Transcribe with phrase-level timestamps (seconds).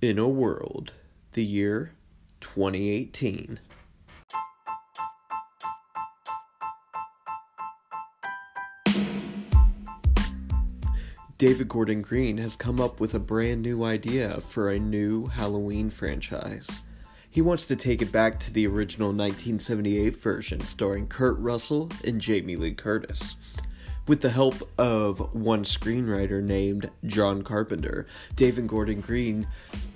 [0.00, 0.92] In a World,
[1.32, 1.90] the year
[2.40, 3.58] 2018.
[11.36, 15.90] David Gordon Green has come up with a brand new idea for a new Halloween
[15.90, 16.80] franchise.
[17.28, 22.20] He wants to take it back to the original 1978 version starring Kurt Russell and
[22.20, 23.34] Jamie Lee Curtis.
[24.08, 29.46] With the help of one screenwriter named John Carpenter, David Gordon Green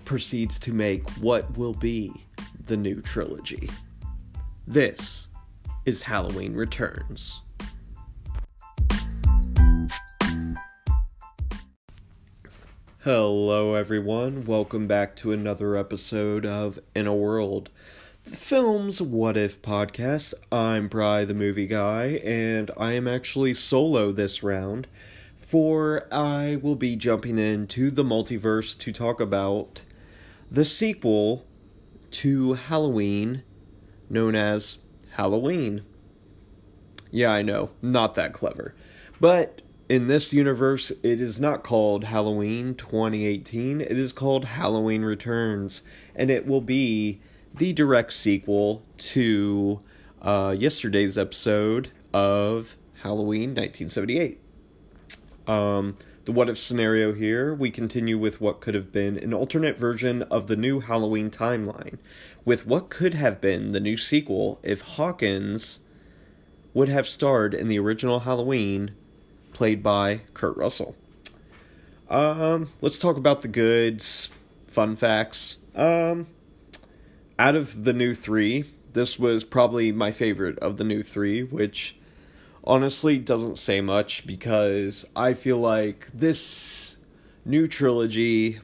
[0.04, 2.12] proceeds to make what will be
[2.66, 3.70] the new trilogy.
[4.66, 5.28] This
[5.86, 7.40] is Halloween Returns.
[12.98, 14.44] Hello, everyone.
[14.44, 17.70] Welcome back to another episode of In a World,
[18.24, 20.32] film's What If podcast.
[20.50, 24.86] I'm Bry, the movie guy, and I am actually solo this round,
[25.36, 29.82] for I will be jumping into the multiverse to talk about
[30.50, 31.44] the sequel
[32.12, 33.42] to Halloween,
[34.08, 34.78] known as
[35.12, 35.82] Halloween.
[37.10, 38.74] Yeah, I know, not that clever.
[39.20, 43.80] But in this universe, it is not called Halloween 2018.
[43.80, 45.82] It is called Halloween Returns,
[46.14, 47.20] and it will be
[47.54, 49.80] the direct sequel to
[50.20, 54.40] uh, yesterday's episode of Halloween 1978.
[55.46, 59.76] Um, the what if scenario here, we continue with what could have been an alternate
[59.76, 61.98] version of the new Halloween timeline,
[62.44, 65.80] with what could have been the new sequel if Hawkins
[66.74, 68.92] would have starred in the original Halloween
[69.52, 70.94] played by Kurt Russell.
[72.08, 74.30] Um, let's talk about the goods,
[74.68, 75.58] fun facts.
[75.74, 76.28] Um,
[77.42, 81.96] out of the new three, this was probably my favorite of the new three, which
[82.62, 86.98] honestly doesn't say much because I feel like this
[87.44, 88.60] new trilogy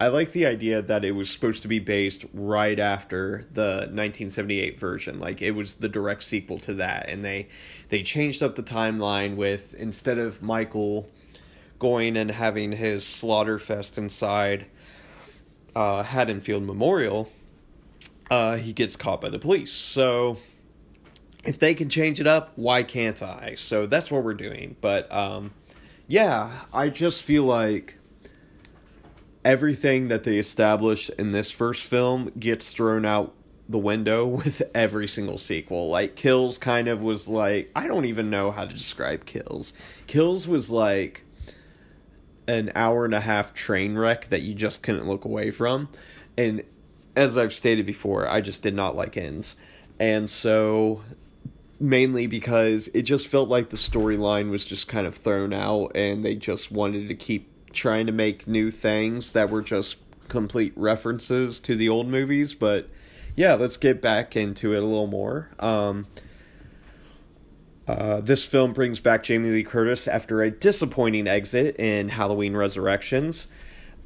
[0.00, 4.78] I like the idea that it was supposed to be based right after the 1978
[4.78, 5.18] version.
[5.18, 7.48] Like it was the direct sequel to that and they
[7.88, 11.10] they changed up the timeline with instead of Michael
[11.80, 14.66] going and having his slaughter fest inside
[15.74, 17.28] uh, Haddonfield Memorial,
[18.30, 19.72] uh, he gets caught by the police.
[19.72, 20.38] So
[21.44, 23.54] if they can change it up, why can't I?
[23.56, 24.76] So that's what we're doing.
[24.80, 25.52] But um,
[26.06, 27.98] yeah, I just feel like
[29.44, 33.34] everything that they established in this first film gets thrown out
[33.68, 35.88] the window with every single sequel.
[35.88, 39.74] Like Kills kind of was like I don't even know how to describe Kills.
[40.06, 41.24] Kills was like
[42.46, 45.88] an hour and a half train wreck that you just couldn't look away from.
[46.36, 46.62] And
[47.16, 49.56] as I've stated before, I just did not like ends.
[49.98, 51.02] And so
[51.80, 56.24] mainly because it just felt like the storyline was just kind of thrown out and
[56.24, 59.96] they just wanted to keep trying to make new things that were just
[60.28, 62.54] complete references to the old movies.
[62.54, 62.88] But
[63.36, 65.50] yeah, let's get back into it a little more.
[65.58, 66.06] Um,
[67.86, 73.46] uh, this film brings back Jamie Lee Curtis after a disappointing exit in Halloween Resurrections,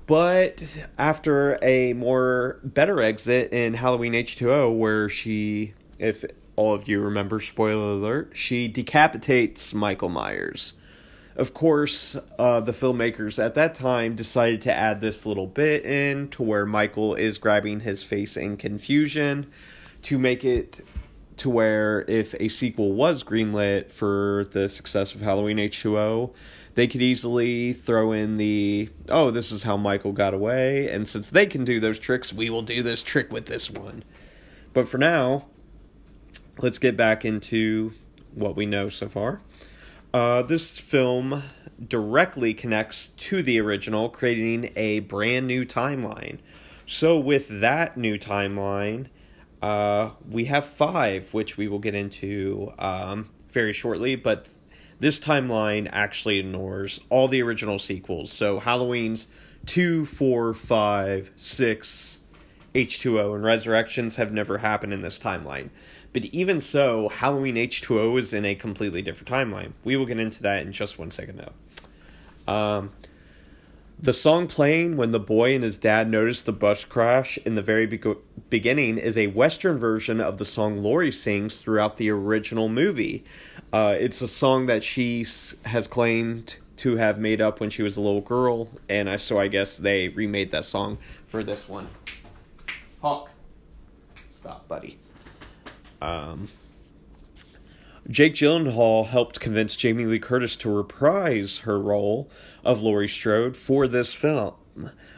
[0.08, 6.24] but after a more better exit in Halloween H2O, where she, if
[6.56, 10.72] all of you remember, spoiler alert, she decapitates Michael Myers.
[11.36, 16.28] Of course, uh, the filmmakers at that time decided to add this little bit in
[16.30, 19.47] to where Michael is grabbing his face in confusion
[20.02, 20.80] to make it
[21.36, 26.32] to where if a sequel was greenlit for the success of Halloween H2O,
[26.78, 30.89] they could easily throw in the, oh, this is how Michael got away.
[30.89, 34.05] And since they can do those tricks, we will do this trick with this one.
[34.72, 35.47] But for now,
[36.59, 37.94] let's get back into
[38.33, 39.41] what we know so far.
[40.15, 41.43] Uh, this film
[41.84, 46.39] directly connects to the original, creating a brand new timeline.
[46.87, 49.06] So, with that new timeline,
[49.60, 54.47] uh, we have five, which we will get into um, very shortly, but
[55.00, 58.32] this timeline actually ignores all the original sequels.
[58.32, 59.26] So, Halloween's
[59.66, 62.21] 2, 4, 5, 6,
[62.74, 65.71] H2O, and Resurrections have never happened in this timeline.
[66.12, 69.72] But even so, Halloween H2O is in a completely different timeline.
[69.84, 72.53] We will get into that in just one second now.
[72.53, 72.92] Um,
[74.00, 77.62] the song playing when the boy and his dad notice the bus crash in the
[77.62, 78.00] very be-
[78.48, 83.24] beginning is a Western version of the song Laurie sings throughout the original movie.
[83.72, 85.27] Uh, it's a song that she
[85.65, 89.39] has claimed to have made up when she was a little girl, and I, so
[89.39, 91.89] I guess they remade that song for this one.
[93.03, 93.30] Hawk,
[94.34, 94.97] stop, buddy.
[96.00, 96.48] Um,
[98.10, 102.31] Jake Gyllenhaal helped convince Jamie Lee Curtis to reprise her role
[102.65, 104.55] of Laurie Strode for this film.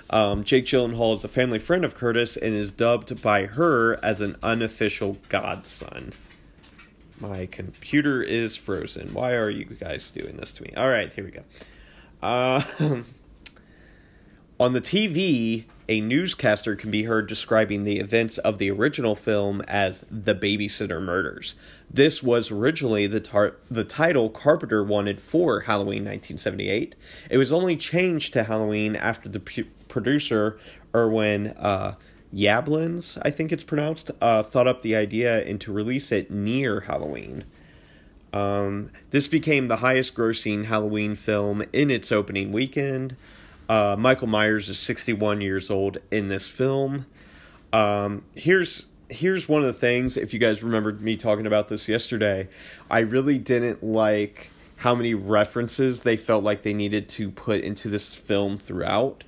[0.08, 4.20] Um, Jake Gyllenhaal is a family friend of Curtis and is dubbed by her as
[4.20, 6.12] an unofficial godson.
[7.20, 9.14] My computer is frozen.
[9.14, 10.72] Why are you guys doing this to me?
[10.76, 11.44] All right, here we go.
[12.20, 12.62] Uh,
[14.58, 19.60] on the TV, a newscaster can be heard describing the events of the original film
[19.62, 21.56] as the babysitter murders.
[21.90, 26.94] This was originally the tar- the title Carpenter wanted for Halloween 1978.
[27.28, 30.60] It was only changed to Halloween after the p- producer
[30.94, 31.96] Irwin uh,
[32.32, 36.82] Yablans, I think it's pronounced, uh, thought up the idea and to release it near
[36.82, 37.42] Halloween.
[38.32, 43.16] Um, this became the highest grossing Halloween film in its opening weekend.
[43.70, 47.06] Uh, Michael Myers is 61 years old in this film.
[47.72, 50.16] Um, here's here's one of the things.
[50.16, 52.48] If you guys remembered me talking about this yesterday,
[52.90, 57.88] I really didn't like how many references they felt like they needed to put into
[57.88, 59.22] this film throughout.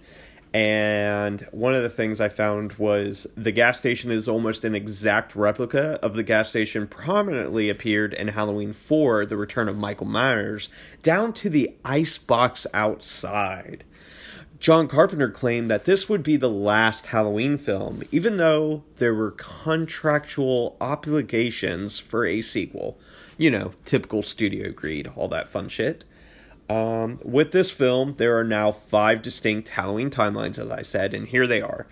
[0.52, 5.36] And one of the things I found was the gas station is almost an exact
[5.36, 10.68] replica of the gas station prominently appeared in Halloween 4, The Return of Michael Myers,
[11.00, 13.84] down to the ice box outside.
[14.62, 19.32] John Carpenter claimed that this would be the last Halloween film, even though there were
[19.32, 22.97] contractual obligations for a sequel.
[23.37, 26.05] You know, typical studio greed, all that fun shit.
[26.70, 31.26] Um, with this film, there are now five distinct Halloween timelines, as I said, and
[31.26, 31.88] here they are.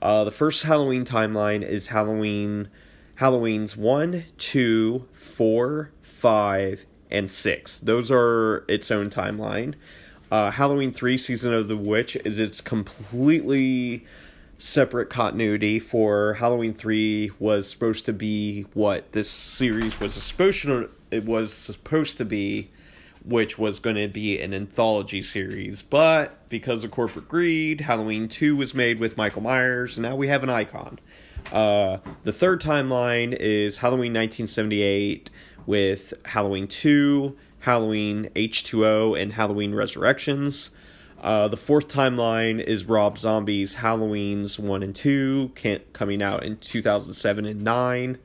[0.00, 2.68] Uh, the first Halloween timeline is Halloween,
[3.16, 7.80] Halloween's one, two, four, five, and six.
[7.80, 9.74] Those are its own timeline.
[10.30, 14.04] Uh, Halloween 3 Season of the Witch is its completely
[14.58, 20.90] separate continuity for Halloween 3 was supposed to be what this series was supposed to
[21.10, 22.70] it was supposed to be
[23.24, 25.80] which was going to be an anthology series.
[25.80, 30.28] But because of corporate greed Halloween 2 was made with Michael Myers and now we
[30.28, 30.98] have an icon.
[31.52, 35.30] Uh, the third timeline is Halloween 1978
[35.66, 40.70] with Halloween 2 Halloween H2O, and Halloween Resurrections.
[41.22, 45.52] Uh, the fourth timeline is Rob Zombie's Halloween's 1 and 2,
[45.94, 48.18] coming out in 2007 and 9.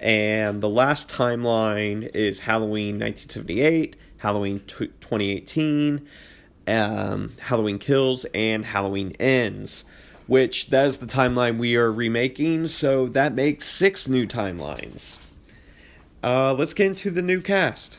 [0.00, 6.06] And the last timeline is Halloween 1978, Halloween t- 2018,
[6.66, 9.84] um, Halloween Kills, and Halloween Ends.
[10.26, 15.18] Which that is the timeline we are remaking, so that makes six new timelines.
[16.24, 17.98] Uh, let's get into the new cast.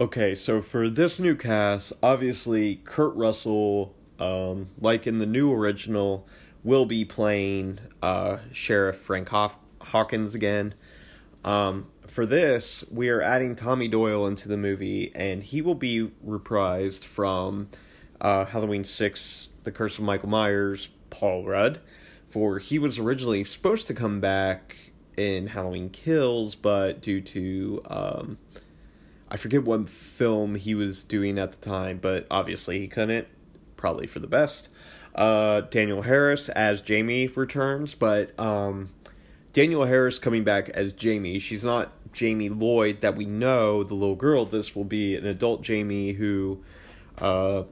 [0.00, 6.24] Okay, so for this new cast, obviously Kurt Russell, um, like in the new original,
[6.62, 10.74] will be playing uh, Sheriff Frank Hoff- Hawkins again.
[11.44, 16.12] Um, for this, we are adding Tommy Doyle into the movie, and he will be
[16.24, 17.68] reprised from
[18.20, 21.80] uh, Halloween 6, The Curse of Michael Myers, Paul Rudd.
[22.28, 24.76] For he was originally supposed to come back
[25.16, 27.82] in Halloween Kills, but due to.
[27.86, 28.38] Um,
[29.30, 33.28] I forget what film he was doing at the time, but obviously he couldn't.
[33.76, 34.68] Probably for the best.
[35.14, 38.90] Uh, Danielle Harris as Jamie returns, but um,
[39.52, 41.38] Danielle Harris coming back as Jamie.
[41.38, 44.44] She's not Jamie Lloyd that we know, the little girl.
[44.44, 46.62] This will be an adult Jamie who
[47.18, 47.64] uh,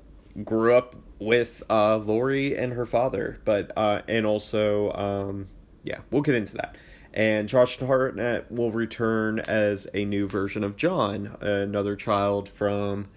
[0.45, 5.49] grew up with uh, Laurie and her father, but uh, and also um,
[5.85, 6.77] yeah, we'll get into that
[7.17, 13.09] and Josh Hartnett will return as a new version of John, another child from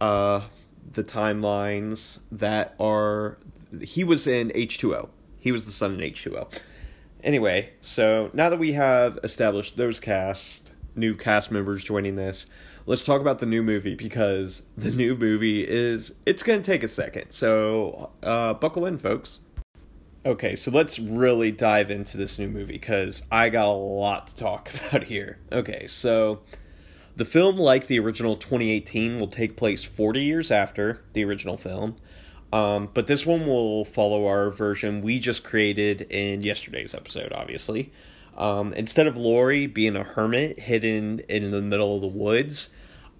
[0.00, 0.42] uh,
[0.92, 3.38] the timelines that are.
[3.80, 5.08] He was in H2O.
[5.38, 6.52] He was the son in H2O.
[7.22, 12.46] Anyway, so now that we have established those cast, new cast members joining this,
[12.86, 16.12] let's talk about the new movie because the new movie is.
[16.26, 17.30] It's going to take a second.
[17.30, 19.38] So uh, buckle in, folks.
[20.26, 24.36] Okay, so let's really dive into this new movie because I got a lot to
[24.36, 25.38] talk about here.
[25.52, 26.40] Okay, so
[27.16, 31.96] the film, like the original 2018, will take place 40 years after the original film.
[32.52, 37.92] Um, but this one will follow our version we just created in yesterday's episode, obviously.
[38.36, 42.70] Um, instead of Laurie being a hermit hidden in the middle of the woods,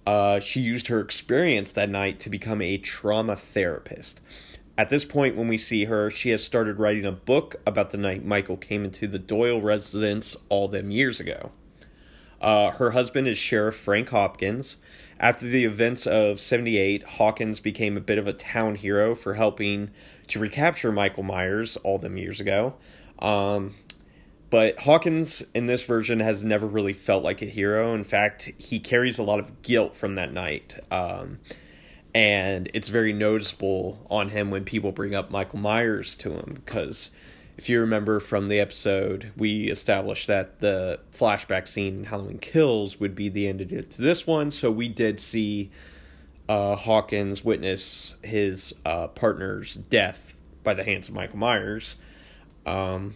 [0.05, 4.19] uh, she used her experience that night to become a trauma therapist.
[4.79, 7.97] At this point, when we see her, she has started writing a book about the
[7.97, 11.51] night Michael came into the Doyle residence all them years ago.
[12.39, 14.77] Uh, her husband is Sheriff Frank Hopkins.
[15.19, 19.91] After the events of 78, Hawkins became a bit of a town hero for helping
[20.27, 22.75] to recapture Michael Myers all them years ago.
[23.21, 23.75] Um,
[24.49, 27.93] but Hawkins in this version has never really felt like a hero.
[27.93, 30.79] In fact, he carries a lot of guilt from that night.
[30.89, 31.39] Um,
[32.13, 37.11] and it's very noticeable on him when people bring up Michael Myers to him because
[37.57, 43.01] if you remember from the episode, we established that the flashback scene in Halloween Kills
[43.01, 44.49] would be the end of it to this one.
[44.49, 45.69] So we did see
[46.47, 51.97] uh, Hawkins witness his uh, partner's death by the hands of Michael Myers.
[52.65, 53.15] Um,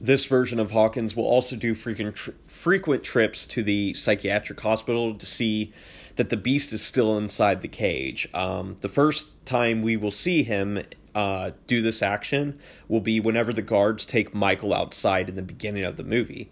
[0.00, 5.14] this version of Hawkins will also do frequent tr- frequent trips to the psychiatric hospital
[5.14, 5.72] to see
[6.16, 8.28] that the beast is still inside the cage.
[8.34, 10.82] Um, the first time we will see him
[11.14, 12.58] uh, do this action
[12.88, 16.50] will be whenever the guards take Michael outside in the beginning of the movie.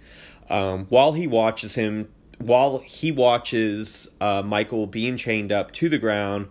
[0.49, 5.99] Um, while he watches him, while he watches uh, Michael being chained up to the
[5.99, 6.49] ground,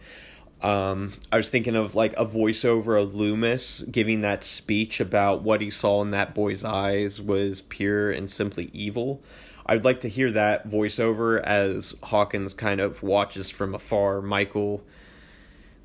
[0.61, 5.59] um, I was thinking of like a voiceover of Loomis giving that speech about what
[5.59, 9.21] he saw in that boy's eyes was pure and simply evil.
[9.65, 14.83] I'd like to hear that voiceover as Hawkins kind of watches from afar Michael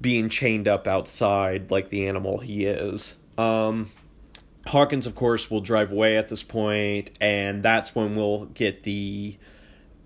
[0.00, 3.14] being chained up outside like the animal he is.
[3.36, 3.90] Um,
[4.66, 9.36] Hawkins, of course, will drive away at this point, and that's when we'll get the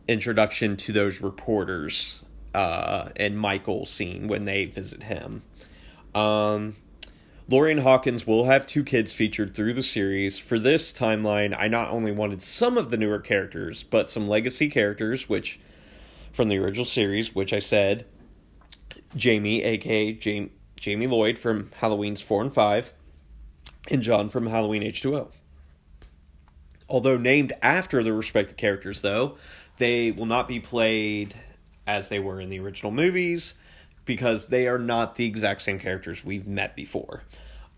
[0.07, 2.23] introduction to those reporters
[2.55, 5.43] uh, and Michael scene when they visit him.
[6.15, 6.77] Um,
[7.49, 10.39] Laurie and Hawkins will have two kids featured through the series.
[10.39, 14.69] For this timeline, I not only wanted some of the newer characters, but some legacy
[14.69, 15.59] characters, which
[16.33, 18.07] from the original series, which I said
[19.17, 22.93] Jamie, aka Jamie, Jamie Lloyd from Halloween's 4 and 5,
[23.91, 25.29] and John from Halloween H2O.
[26.89, 29.37] Although named after the respective characters, though,
[29.79, 31.35] they will not be played
[31.87, 33.55] as they were in the original movies
[34.05, 37.23] because they are not the exact same characters we've met before.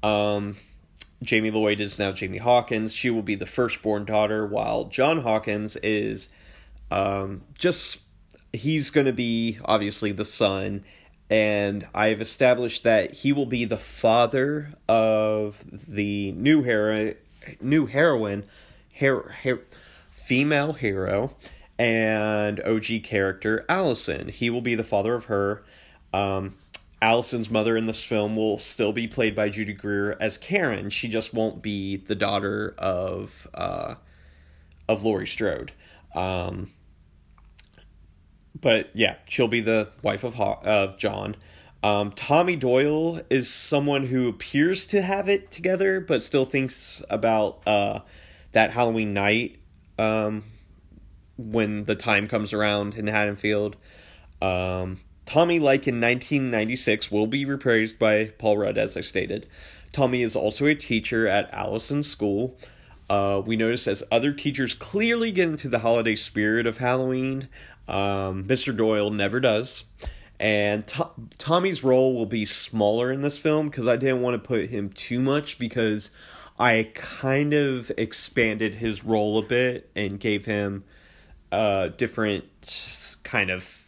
[0.02, 0.56] Um,
[1.22, 2.92] Jamie Lloyd is now Jamie Hawkins.
[2.92, 6.28] She will be the firstborn daughter, while John Hawkins is
[6.90, 8.00] um, just
[8.52, 10.84] he's going to be obviously the son
[11.30, 17.14] and I've established that he will be the father of the new hero,
[17.60, 18.44] new heroine,
[19.00, 19.60] her, her,
[20.10, 21.34] female hero,
[21.78, 24.28] and OG character Allison.
[24.28, 25.62] He will be the father of her.
[26.14, 26.54] Um,
[27.02, 30.88] Allison's mother in this film will still be played by Judy Greer as Karen.
[30.88, 33.96] She just won't be the daughter of uh,
[34.88, 35.72] of Laurie Strode.
[36.14, 36.70] Um,
[38.58, 41.36] but yeah, she'll be the wife of of John.
[41.82, 47.60] Um, Tommy Doyle is someone who appears to have it together, but still thinks about
[47.66, 48.00] uh,
[48.52, 49.58] that Halloween night
[49.98, 50.44] um,
[51.36, 53.76] when the time comes around in Haddonfield.
[54.40, 59.46] Um, Tommy, like in 1996, will be reprised by Paul Rudd, as I stated.
[59.92, 62.58] Tommy is also a teacher at Allison School.
[63.08, 67.48] Uh, we notice as other teachers clearly get into the holiday spirit of Halloween,
[67.86, 68.76] um, Mr.
[68.76, 69.84] Doyle never does.
[70.40, 74.46] And to- Tommy's role will be smaller in this film because I didn't want to
[74.46, 76.10] put him too much because
[76.58, 80.84] I kind of expanded his role a bit and gave him
[81.52, 83.83] uh, different kind of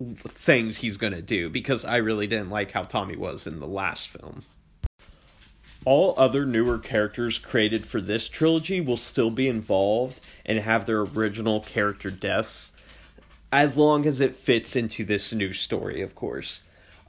[0.00, 3.66] things he's going to do because I really didn't like how Tommy was in the
[3.66, 4.42] last film.
[5.84, 11.02] All other newer characters created for this trilogy will still be involved and have their
[11.02, 12.72] original character deaths
[13.52, 16.60] as long as it fits into this new story, of course.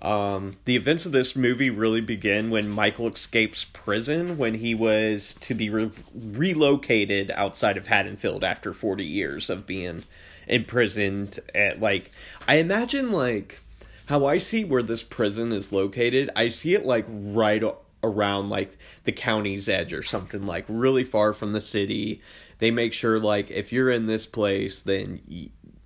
[0.01, 5.33] Um, the events of this movie really begin when Michael escapes prison when he was
[5.41, 10.03] to be re- relocated outside of Haddonfield after 40 years of being
[10.47, 12.11] imprisoned at like
[12.47, 13.59] I imagine like
[14.07, 17.63] how I see where this prison is located, I see it like right
[18.03, 22.21] around like the county's edge or something like really far from the city.
[22.59, 25.21] They make sure like if you're in this place then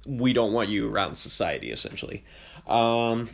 [0.05, 2.23] we don't want you around society essentially.
[2.67, 3.29] Um,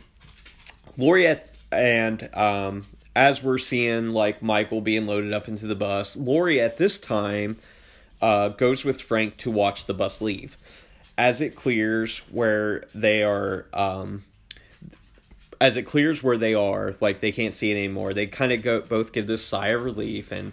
[0.96, 1.38] Laurie
[1.70, 6.78] and um, as we're seeing like Michael being loaded up into the bus, Laurie at
[6.78, 7.58] this time
[8.22, 10.56] uh, goes with Frank to watch the bus leave.
[11.18, 14.24] As it clears where they are, um,
[15.60, 18.14] as it clears where they are, like they can't see it anymore.
[18.14, 20.52] They kind of go both give this sigh of relief, and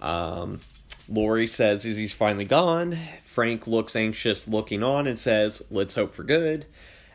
[0.00, 0.60] um,
[1.08, 6.14] Laurie says, "Is he's finally gone?" Frank looks anxious, looking on, and says, "Let's hope
[6.14, 6.66] for good."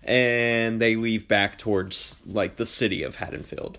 [0.04, 3.78] And they leave back towards like the city of Haddonfield.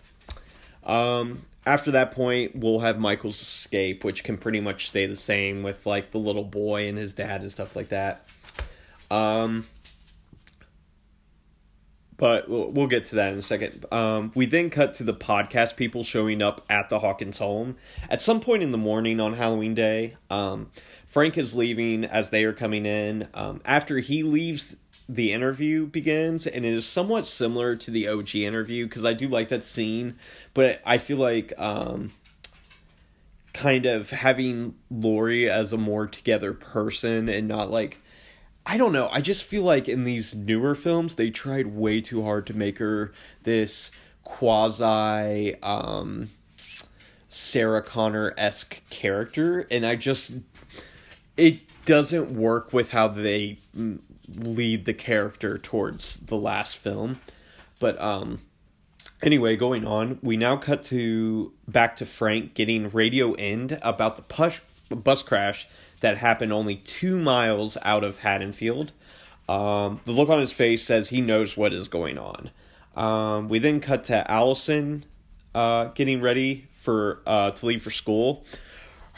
[0.85, 5.62] Um, after that point, we'll have Michael's escape, which can pretty much stay the same
[5.62, 8.25] with like the little boy and his dad and stuff like that.
[9.10, 9.66] Um,
[12.16, 13.84] but we'll, we'll get to that in a second.
[13.92, 17.76] Um, we then cut to the podcast people showing up at the Hawkins home
[18.08, 20.16] at some point in the morning on Halloween Day.
[20.30, 20.70] Um,
[21.06, 23.28] Frank is leaving as they are coming in.
[23.34, 24.76] Um, after he leaves
[25.08, 29.28] the interview begins, and it is somewhat similar to the OG interview because I do
[29.28, 30.16] like that scene,
[30.52, 32.12] but I feel like um,
[33.52, 37.98] kind of having Laurie as a more together person and not like
[38.68, 39.08] I don't know.
[39.12, 42.78] I just feel like in these newer films they tried way too hard to make
[42.78, 43.12] her
[43.44, 43.92] this
[44.25, 46.30] quasi um
[47.28, 50.32] Sarah Connor esque character, and I just
[51.37, 53.61] it doesn't work with how they
[54.35, 57.20] lead the character towards the last film.
[57.78, 58.40] But um
[59.23, 64.23] anyway, going on, we now cut to back to Frank getting radio end about the
[64.23, 65.68] push, bus crash
[66.00, 68.92] that happened only 2 miles out of Haddonfield.
[69.48, 72.50] Um, the look on his face says he knows what is going on.
[72.96, 75.04] Um, we then cut to Allison
[75.54, 78.44] uh, getting ready for uh, to leave for school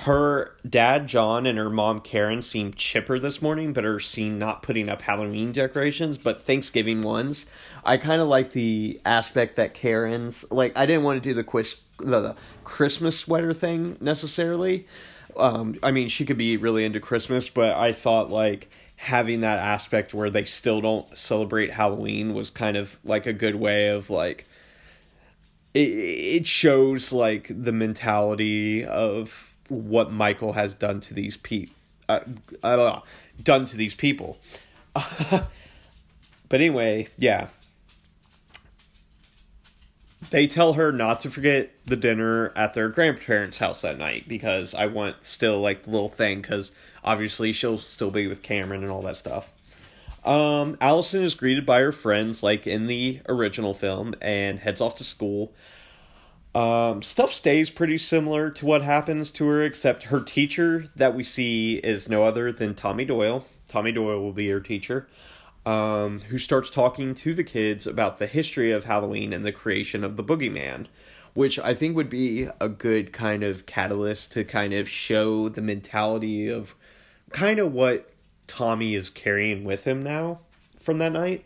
[0.02, 4.62] her dad John and her mom Karen seem chipper this morning, but are seen not
[4.62, 7.46] putting up Halloween decorations, but Thanksgiving ones.
[7.84, 10.78] I kind of like the aspect that Karen's like.
[10.78, 14.86] I didn't want to do the, quiz, the, the Christmas sweater thing necessarily.
[15.38, 19.58] Um, I mean, she could be really into Christmas, but I thought like having that
[19.58, 24.10] aspect where they still don't celebrate Halloween was kind of like a good way of
[24.10, 24.46] like
[25.72, 31.74] it, it shows like the mentality of what Michael has done to these people,
[32.08, 32.20] uh,
[32.62, 33.00] uh,
[33.42, 34.38] done to these people.
[34.94, 35.46] but
[36.50, 37.48] anyway, yeah.
[40.30, 44.74] They tell her not to forget the dinner at their grandparents' house that night because
[44.74, 48.92] I want still like the little thing because obviously she'll still be with Cameron and
[48.92, 49.50] all that stuff.
[50.24, 54.96] Um, Allison is greeted by her friends like in the original film and heads off
[54.96, 55.54] to school.
[56.54, 61.22] Um, stuff stays pretty similar to what happens to her, except her teacher that we
[61.22, 63.46] see is no other than Tommy Doyle.
[63.68, 65.06] Tommy Doyle will be her teacher,
[65.68, 70.02] um, who starts talking to the kids about the history of Halloween and the creation
[70.02, 70.86] of the boogeyman,
[71.34, 75.60] which I think would be a good kind of catalyst to kind of show the
[75.60, 76.74] mentality of
[77.32, 78.10] kind of what
[78.46, 80.38] Tommy is carrying with him now
[80.80, 81.44] from that night.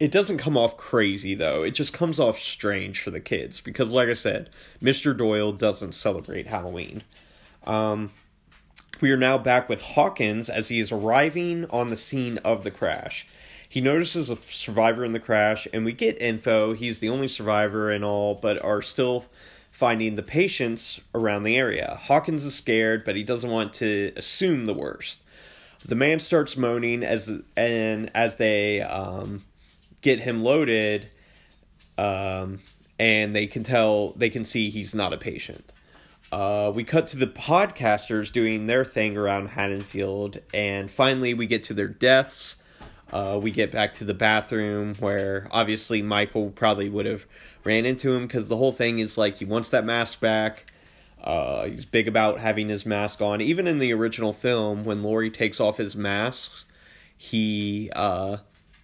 [0.00, 1.62] It doesn't come off crazy though.
[1.64, 4.48] It just comes off strange for the kids because, like I said,
[4.80, 5.14] Mr.
[5.14, 7.02] Doyle doesn't celebrate Halloween.
[7.66, 8.12] Um,
[9.00, 12.70] we are now back with Hawkins as he is arriving on the scene of the
[12.70, 13.26] crash.
[13.68, 16.72] He notices a survivor in the crash, and we get info.
[16.72, 19.26] He's the only survivor and all, but are still
[19.70, 21.98] finding the patients around the area.
[22.00, 25.20] Hawkins is scared, but he doesn't want to assume the worst.
[25.84, 29.44] The man starts moaning as and as they um,
[30.00, 31.08] get him loaded,
[31.96, 32.60] um,
[32.98, 35.72] and they can tell they can see he's not a patient.
[36.30, 41.64] Uh, we cut to the podcasters doing their thing around Haddonfield, and finally we get
[41.64, 42.56] to their deaths.
[43.10, 47.24] Uh, we get back to the bathroom where obviously Michael probably would have
[47.64, 50.70] ran into him because the whole thing is like he wants that mask back.
[51.24, 53.40] Uh, he's big about having his mask on.
[53.40, 56.52] Even in the original film, when Laurie takes off his mask,
[57.16, 58.36] he uh,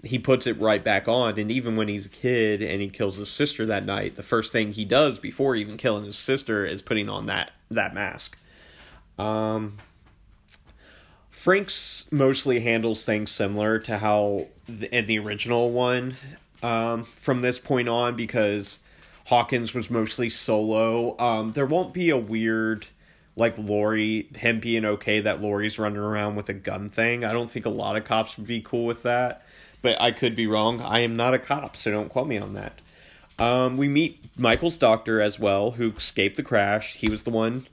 [0.05, 3.17] he puts it right back on and even when he's a kid and he kills
[3.17, 6.83] his sister that night the first thing he does before even killing his sister is
[6.83, 8.37] putting on that that mask.
[9.19, 9.77] Um
[11.31, 16.17] frank's mostly handles things similar to how the, in the original one
[16.63, 18.81] um from this point on because
[19.27, 21.19] hawkins was mostly solo.
[21.19, 22.87] Um there won't be a weird
[23.37, 27.25] like Laurie, him being okay that Laurie's running around with a gun thing.
[27.25, 29.43] I don't think a lot of cops would be cool with that
[29.85, 30.81] but I could be wrong.
[30.81, 32.81] I am not a cop, so don't quote me on that.
[33.39, 36.95] Um, we meet Michael's doctor as well, who escaped the crash.
[36.95, 37.67] He was the one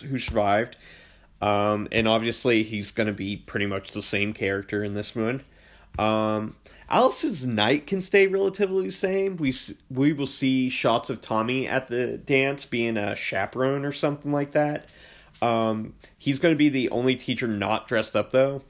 [0.00, 0.76] who survived.
[1.42, 5.42] Um, and obviously, he's going to be pretty much the same character in this one.
[5.98, 6.54] Um,
[6.88, 9.36] Alice's night can stay relatively the same.
[9.36, 9.52] We
[9.90, 14.52] we will see shots of Tommy at the dance being a chaperone or something like
[14.52, 14.88] that.
[15.42, 18.62] Um, he's going to be the only teacher not dressed up though.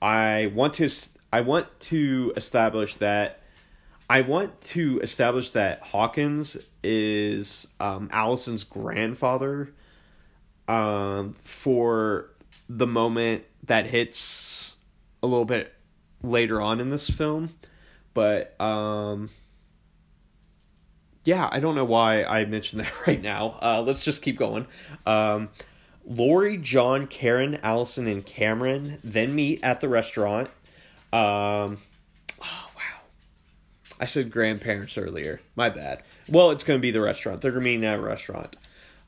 [0.00, 0.88] I want to
[1.32, 3.40] I want to establish that
[4.10, 9.74] I want to establish that Hawkins is um, Allison's grandfather
[10.66, 12.30] um, for
[12.70, 14.76] the moment that hits
[15.22, 15.74] a little bit
[16.22, 17.50] later on in this film.
[18.14, 19.28] But um,
[21.24, 23.58] yeah, I don't know why I mentioned that right now.
[23.60, 24.66] Uh, let's just keep going.
[25.04, 25.50] Um,
[26.06, 30.48] Laurie, John, Karen, Allison, and Cameron then meet at the restaurant
[31.12, 31.78] um,
[32.40, 33.00] oh wow,
[34.00, 35.40] I said grandparents earlier.
[35.56, 36.02] My bad.
[36.28, 37.40] Well, it's going to be the restaurant.
[37.40, 38.56] They're going to be in that restaurant.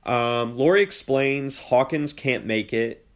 [0.05, 3.07] Um, Laurie explains Hawkins can't make it.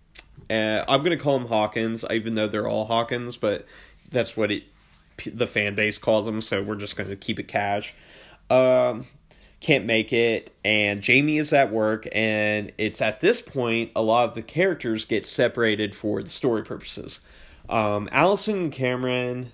[0.51, 3.67] Uh, I'm going to call him Hawkins, even though they're all Hawkins, but
[4.11, 4.65] that's what it
[5.33, 6.41] the fan base calls him.
[6.41, 7.95] So we're just going to keep it cash.
[8.51, 9.07] Um,
[9.61, 14.29] can't make it, and Jamie is at work, and it's at this point a lot
[14.29, 17.21] of the characters get separated for the story purposes.
[17.69, 19.53] Um, Allison and Cameron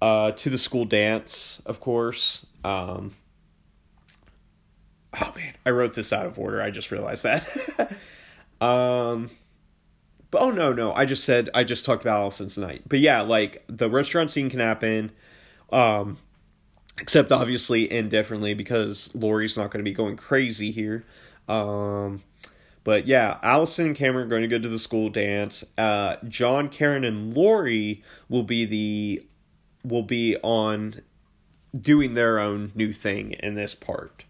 [0.00, 2.44] uh, to the school dance, of course.
[2.64, 3.14] Um,
[5.20, 6.60] oh man, I wrote this out of order.
[6.62, 7.46] I just realized that.
[8.60, 9.30] um,
[10.30, 12.82] but oh no, no, I just said I just talked about Allison's night.
[12.88, 15.12] But yeah, like the restaurant scene can happen.
[15.70, 16.18] Um,
[17.00, 21.04] except obviously indifferently because Laurie's not going to be going crazy here.
[21.48, 22.22] Um,
[22.84, 25.64] but yeah, Allison and Cameron are going to go to the school dance.
[25.78, 29.26] Uh, John, Karen, and Laurie will be the
[29.84, 31.00] will be on
[31.78, 34.24] doing their own new thing in this part,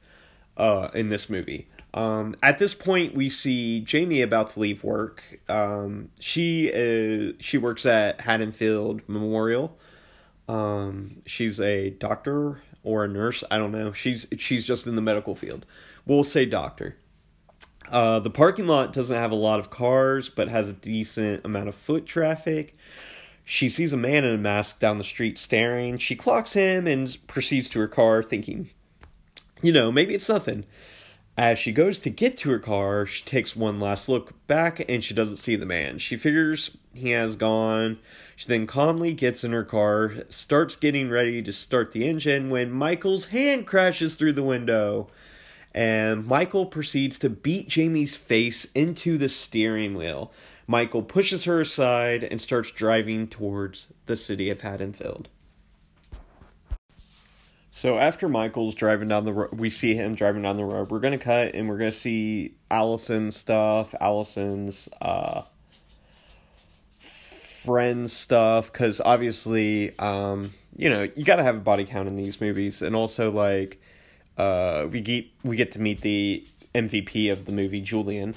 [0.56, 1.68] uh, in this movie.
[1.94, 5.40] Um, at this point, we see Jamie about to leave work.
[5.48, 9.78] Um, she is she works at Haddonfield Memorial.
[10.48, 13.44] Um, she's a doctor or a nurse.
[13.50, 13.92] I don't know.
[13.92, 15.66] She's she's just in the medical field.
[16.06, 16.96] We'll say doctor.
[17.90, 21.68] Uh, the parking lot doesn't have a lot of cars, but has a decent amount
[21.68, 22.76] of foot traffic.
[23.44, 25.98] She sees a man in a mask down the street staring.
[25.98, 28.70] She clocks him and proceeds to her car, thinking,
[29.60, 30.64] you know, maybe it's nothing.
[31.36, 35.02] As she goes to get to her car, she takes one last look back and
[35.02, 35.98] she doesn't see the man.
[35.98, 37.98] She figures he has gone.
[38.36, 42.70] She then calmly gets in her car, starts getting ready to start the engine when
[42.70, 45.08] Michael's hand crashes through the window.
[45.74, 50.32] And Michael proceeds to beat Jamie's face into the steering wheel.
[50.66, 55.28] Michael pushes her aside and starts driving towards the city of Haddonfield.
[57.74, 60.90] So after Michael's driving down the road, we see him driving down the road.
[60.90, 65.42] We're gonna cut and we're gonna see Allison's stuff, Allison's uh,
[66.98, 72.40] friends stuff, because obviously, um, you know, you gotta have a body count in these
[72.40, 73.80] movies, and also like,
[74.38, 78.34] uh, we get we get to meet the MVP of the movie, Julian.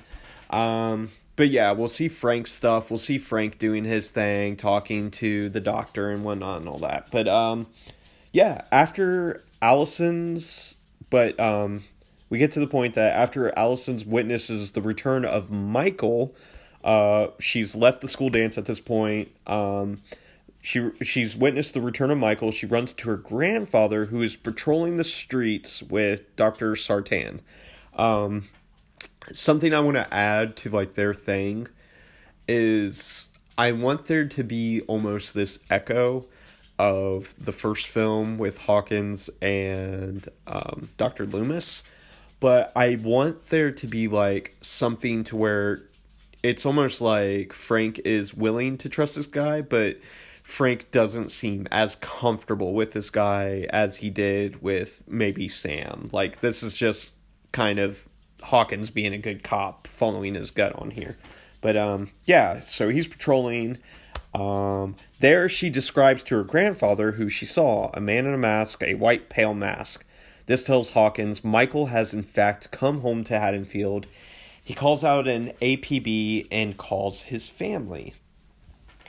[0.50, 2.90] Um, but yeah, we'll see Frank's stuff.
[2.90, 7.10] We'll see Frank doing his thing, talking to the doctor and whatnot and all that.
[7.12, 7.68] But um
[8.36, 10.76] yeah, after Allison's,
[11.10, 11.86] but um,
[12.30, 16.36] we get to the point that after Allison's witnesses the return of Michael,
[16.84, 19.30] uh, she's left the school dance at this point.
[19.48, 20.02] Um,
[20.66, 22.52] she she's witnessed the return of Michael.
[22.52, 27.42] She runs to her grandfather, who is patrolling the streets with Doctor Sartain.
[27.94, 28.46] Um,
[29.32, 31.68] something I want to add to like their thing
[32.48, 36.26] is I want there to be almost this echo
[36.80, 41.28] of the first film with Hawkins and um, Dr.
[41.28, 41.84] Loomis,
[42.40, 45.84] but I want there to be like something to where
[46.42, 50.00] it's almost like Frank is willing to trust this guy, but
[50.46, 56.08] Frank doesn't seem as comfortable with this guy as he did with maybe Sam.
[56.14, 57.14] Like this is just
[57.52, 58.08] kind of
[58.44, 61.18] Hawkins being a good cop, following his gut on here.
[61.62, 63.80] But um, yeah, so he's patrolling.
[64.36, 68.84] Um, there she describes to her grandfather who she saw a man in a mask,
[68.84, 70.06] a white pale mask.
[70.46, 74.06] This tells Hawkins Michael has in fact come home to Haddonfield.
[74.64, 78.14] He calls out an APB and calls his family.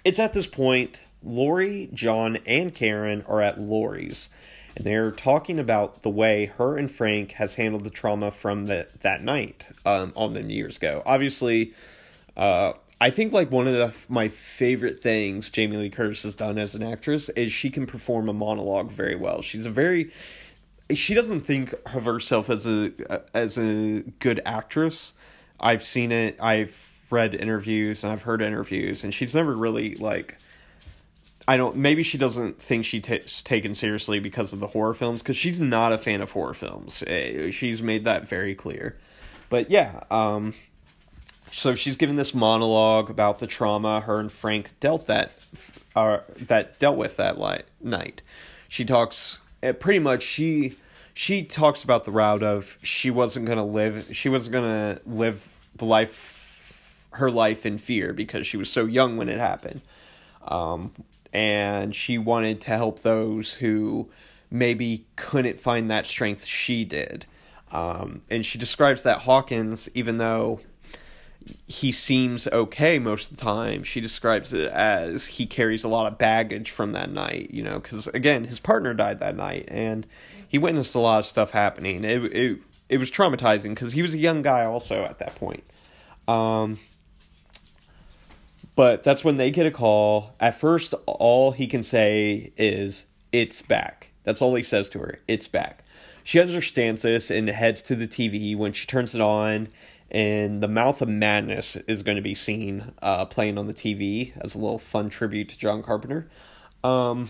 [0.03, 4.29] It's at this point Laurie, John, and Karen are at Laurie's,
[4.76, 8.87] and they're talking about the way her and Frank has handled the trauma from the,
[9.00, 11.02] that night um, on them years ago.
[11.07, 11.72] Obviously,
[12.37, 16.57] uh, I think like one of the my favorite things Jamie Lee Curtis has done
[16.59, 19.42] as an actress is she can perform a monologue very well.
[19.42, 20.11] She's a very
[20.94, 22.92] she doesn't think of herself as a
[23.35, 25.12] as a good actress.
[25.61, 26.40] I've seen it.
[26.40, 30.38] I've read interviews and I've heard interviews, and she's never really like.
[31.48, 31.76] I don't.
[31.76, 35.61] Maybe she doesn't think she's t- taken seriously because of the horror films, because she's
[35.61, 37.04] not a fan of horror films.
[37.06, 38.96] Eh, she's made that very clear.
[39.48, 40.54] But yeah, um,
[41.52, 45.32] so she's giving this monologue about the trauma her and Frank dealt that
[45.94, 48.22] uh, that dealt with that light, night.
[48.68, 50.76] She talks uh, pretty much she
[51.14, 55.85] she talks about the route of she wasn't to live she wasn't to live the
[55.85, 59.80] life her life in fear because she was so young when it happened.
[60.42, 60.92] Um,
[61.32, 64.08] and she wanted to help those who
[64.50, 67.26] maybe couldn't find that strength she did.
[67.72, 70.60] Um, and she describes that Hawkins, even though
[71.66, 73.82] he seems okay most of the time.
[73.82, 77.78] She describes it as he carries a lot of baggage from that night, you know,
[77.78, 80.06] because again, his partner died that night and
[80.46, 82.04] he witnessed a lot of stuff happening.
[82.04, 82.58] It it
[82.88, 85.64] it was traumatizing because he was a young guy also at that point.
[86.28, 86.78] Um,
[88.76, 90.36] But that's when they get a call.
[90.38, 94.12] At first, all he can say is, It's back.
[94.22, 95.18] That's all he says to her.
[95.26, 95.82] It's back.
[96.22, 99.68] She understands this and heads to the TV when she turns it on.
[100.10, 104.32] In the Mouth of Madness is going to be seen uh, playing on the TV
[104.40, 106.28] as a little fun tribute to John Carpenter.
[106.84, 107.28] Um,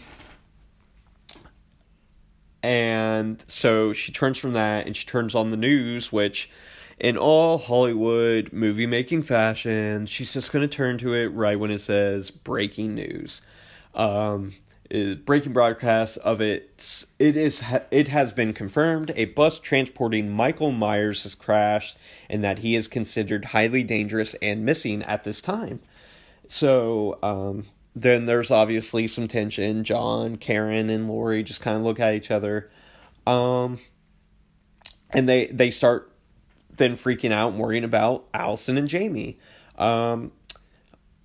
[2.62, 6.50] and so she turns from that and she turns on the news, which
[6.98, 11.70] in all Hollywood movie making fashion, she's just going to turn to it right when
[11.70, 13.40] it says breaking news.
[13.94, 14.54] Um,
[15.24, 21.24] breaking broadcast of it it is it has been confirmed a bus transporting Michael Myers
[21.24, 21.98] has crashed
[22.30, 25.80] and that he is considered highly dangerous and missing at this time.
[26.46, 27.64] So um,
[27.96, 29.82] then there's obviously some tension.
[29.82, 32.70] John, Karen, and Laurie just kind of look at each other,
[33.26, 33.78] um,
[35.11, 36.12] and they they start
[36.77, 39.39] then freaking out and worrying about Allison and Jamie.
[39.77, 40.33] Um,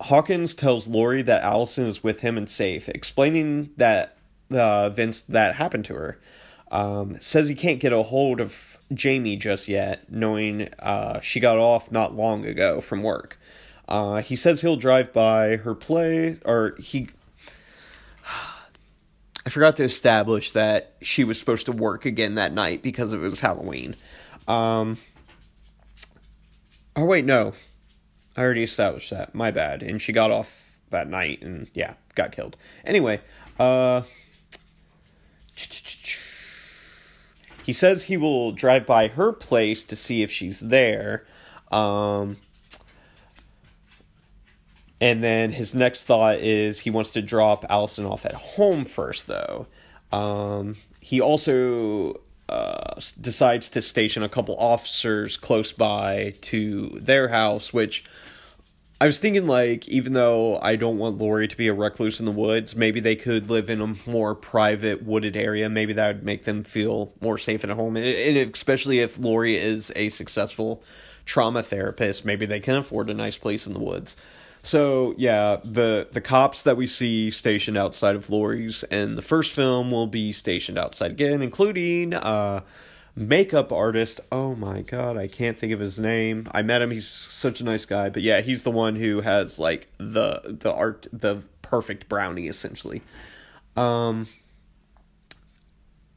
[0.00, 5.22] Hawkins tells Laurie that Allison is with him and safe, explaining that the uh, events
[5.22, 6.20] that happened to her.
[6.70, 11.58] Um, says he can't get a hold of Jamie just yet, knowing uh, she got
[11.58, 13.38] off not long ago from work.
[13.88, 17.08] Uh, he says he'll drive by her play, or he.
[19.44, 23.18] I forgot to establish that she was supposed to work again that night because it
[23.18, 23.94] was Halloween.
[24.48, 24.96] Um,
[26.96, 27.52] oh, wait, no.
[28.36, 29.34] I already established that.
[29.34, 29.82] My bad.
[29.82, 32.56] And she got off that night and, yeah, got killed.
[32.84, 33.20] Anyway,
[33.58, 34.02] uh.
[37.64, 41.24] He says he will drive by her place to see if she's there.
[41.70, 42.38] Um,
[45.00, 49.26] and then his next thought is he wants to drop Allison off at home first,
[49.26, 49.66] though.
[50.10, 52.20] Um, he also
[52.52, 58.04] uh, decides to station a couple officers close by to their house, which
[59.00, 62.26] I was thinking, like, even though I don't want Laurie to be a recluse in
[62.26, 65.70] the woods, maybe they could live in a more private, wooded area.
[65.70, 67.96] Maybe that would make them feel more safe at home.
[67.96, 70.84] And especially if Laurie is a successful
[71.24, 74.14] trauma therapist, maybe they can afford a nice place in the woods.
[74.62, 79.52] So yeah, the the cops that we see stationed outside of Laurie's and the first
[79.52, 82.60] film will be stationed outside again, including uh
[83.16, 84.20] makeup artist.
[84.30, 86.46] Oh my god, I can't think of his name.
[86.52, 86.92] I met him.
[86.92, 88.08] He's such a nice guy.
[88.08, 93.02] But yeah, he's the one who has like the the art the perfect brownie essentially.
[93.76, 94.28] Um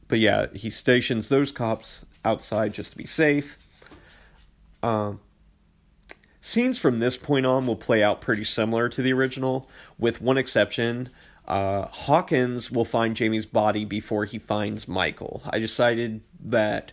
[0.06, 3.58] but yeah, he stations those cops outside just to be safe.
[4.84, 5.20] Um
[6.46, 10.38] Scenes from this point on will play out pretty similar to the original, with one
[10.38, 11.08] exception.
[11.44, 15.42] Uh, Hawkins will find Jamie's body before he finds Michael.
[15.50, 16.92] I decided that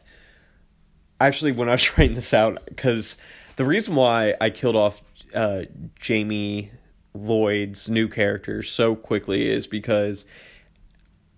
[1.22, 3.16] actually when I was writing this out, because
[3.56, 5.04] the reason why I killed off
[5.36, 5.66] uh,
[6.00, 6.72] Jamie
[7.14, 10.26] Lloyd's new character so quickly is because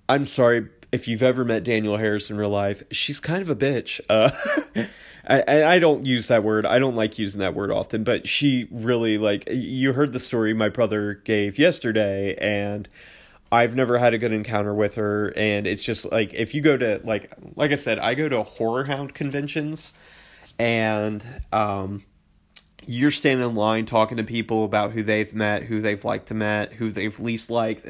[0.07, 3.55] I'm sorry if you've ever met Danielle Harris in real life, she's kind of a
[3.55, 3.99] bitch.
[4.09, 4.31] Uh,
[5.27, 6.65] I, I don't use that word.
[6.65, 10.53] I don't like using that word often, but she really like you heard the story
[10.53, 12.87] my brother gave yesterday and
[13.51, 16.77] I've never had a good encounter with her and it's just like if you go
[16.77, 19.93] to like like I said, I go to horror hound conventions
[20.57, 22.03] and um
[22.87, 26.35] you're standing in line talking to people about who they've met, who they've liked to
[26.35, 27.85] met, who they've least liked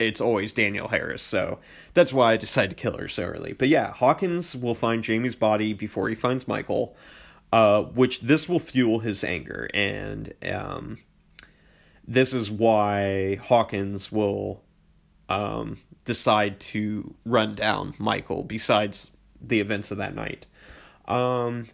[0.00, 1.22] it's always Danielle Harris.
[1.22, 1.58] So
[1.94, 3.52] that's why I decided to kill her so early.
[3.52, 6.96] But yeah, Hawkins will find Jamie's body before he finds Michael,
[7.52, 9.68] uh, which this will fuel his anger.
[9.74, 10.98] And um,
[12.06, 14.62] this is why Hawkins will
[15.28, 20.46] um, decide to run down Michael, besides the events of that night.
[21.06, 21.66] Um,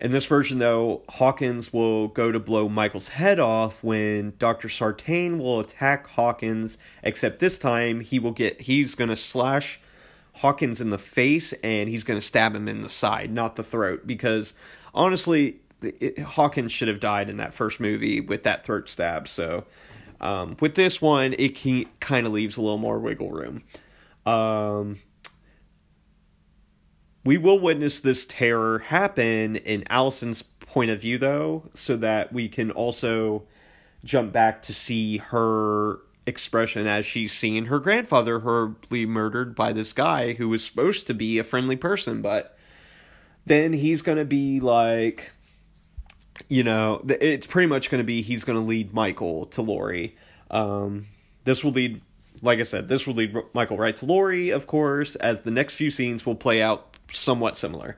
[0.00, 4.68] in this version, though, Hawkins will go to blow Michael's head off when Dr.
[4.68, 9.80] Sartain will attack Hawkins, except this time he will get he's gonna slash
[10.36, 14.04] Hawkins in the face and he's gonna stab him in the side, not the throat,
[14.04, 14.52] because
[14.92, 19.28] honestly, it, Hawkins should have died in that first movie with that throat stab.
[19.28, 19.64] So
[20.20, 21.52] um, with this one, it
[22.00, 23.62] kind of leaves a little more wiggle room.
[24.26, 24.98] Um,
[27.24, 32.48] we will witness this terror happen in Allison's point of view, though, so that we
[32.48, 33.44] can also
[34.04, 39.92] jump back to see her expression as she's seeing her grandfather horribly murdered by this
[39.92, 42.58] guy who was supposed to be a friendly person, but
[43.46, 45.32] then he's going to be like,
[46.48, 50.16] you know, it's pretty much going to be he's going to lead Michael to Laurie.
[50.50, 51.06] Um,
[51.44, 52.00] this will lead,
[52.42, 55.74] like I said, this will lead Michael right to Laurie, of course, as the next
[55.74, 57.96] few scenes will play out somewhat similar.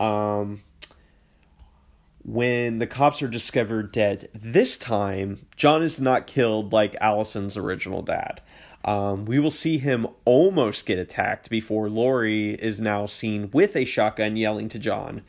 [0.00, 0.62] Um,
[2.24, 8.02] when the cops are discovered dead this time, John is not killed like Allison's original
[8.02, 8.42] dad.
[8.84, 13.84] Um, we will see him almost get attacked before Laurie is now seen with a
[13.84, 15.22] shotgun yelling to John.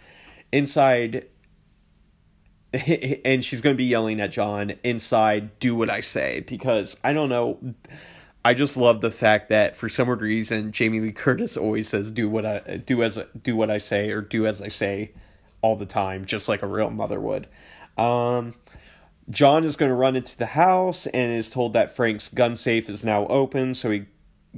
[0.52, 1.28] Inside,
[2.74, 7.14] and she's going to be yelling at John inside, do what I say, because I
[7.14, 7.60] don't know.
[8.50, 12.28] I just love the fact that for some reason Jamie Lee Curtis always says do
[12.28, 15.12] what I do as do what I say or do as I say
[15.62, 17.46] all the time, just like a real mother would.
[17.96, 18.56] Um,
[19.30, 22.90] John is going to run into the house and is told that Frank's gun safe
[22.90, 24.06] is now open, so he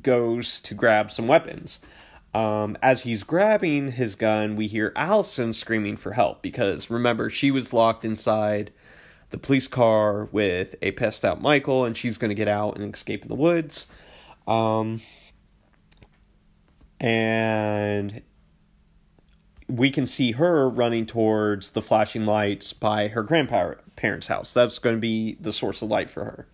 [0.02, 1.82] goes to grab some weapons.
[2.34, 7.52] Um, as he's grabbing his gun, we hear Allison screaming for help because remember, she
[7.52, 8.72] was locked inside
[9.32, 12.94] the police car with a passed out Michael, and she's going to get out and
[12.94, 13.88] escape in the woods.
[14.48, 15.02] Um,
[17.00, 18.22] and
[19.68, 24.54] we can see her running towards the flashing lights by her grandparents' house.
[24.54, 26.48] That's going to be the source of light for her.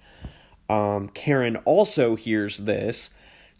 [0.69, 3.09] Um, Karen also hears this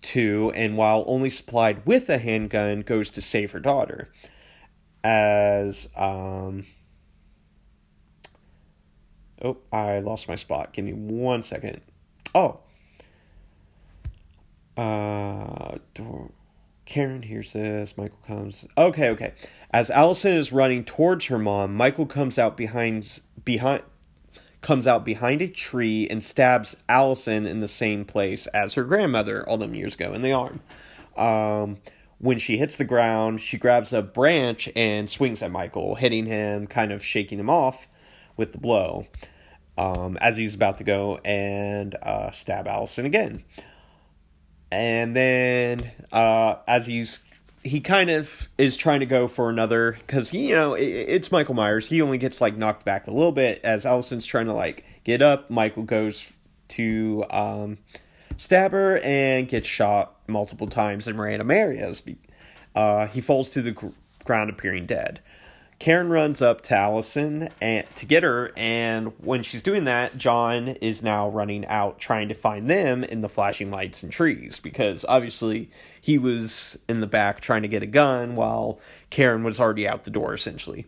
[0.01, 4.09] too, and while only supplied with a handgun, goes to save her daughter.
[5.03, 6.65] As um,
[9.43, 10.73] oh, I lost my spot.
[10.73, 11.81] Give me one second.
[12.33, 12.59] Oh,
[14.77, 15.77] uh,
[16.85, 17.97] Karen hears this.
[17.97, 18.65] Michael comes.
[18.77, 19.33] Okay, okay.
[19.71, 23.83] As Allison is running towards her mom, Michael comes out behind behind
[24.61, 29.47] comes out behind a tree and stabs Allison in the same place as her grandmother
[29.47, 30.61] all them years ago in the arm.
[31.15, 31.77] Um,
[32.19, 36.67] when she hits the ground, she grabs a branch and swings at Michael, hitting him,
[36.67, 37.87] kind of shaking him off
[38.37, 39.07] with the blow.
[39.77, 43.43] Um, as he's about to go and uh, stab Allison again.
[44.71, 47.21] And then uh, as he's
[47.63, 51.53] he kind of is trying to go for another because you know it, it's michael
[51.53, 51.87] myers.
[51.87, 55.21] He only gets like knocked back a little bit as allison's trying to like get
[55.21, 55.49] up.
[55.49, 56.31] Michael goes
[56.69, 57.77] to um,
[58.37, 62.01] stab her and gets shot multiple times in random areas.
[62.75, 63.87] Uh, he falls to the gr-
[64.23, 65.21] ground appearing dead
[65.79, 70.69] Karen runs up to Allison and to get her, and when she's doing that, John
[70.69, 75.05] is now running out trying to find them in the flashing lights and trees because
[75.07, 75.69] obviously
[76.01, 78.79] he was in the back trying to get a gun while
[79.11, 80.87] Karen was already out the door essentially.